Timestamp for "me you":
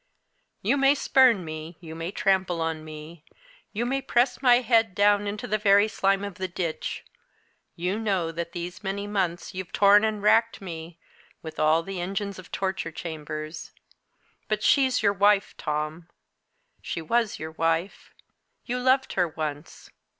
1.45-1.93, 2.83-3.85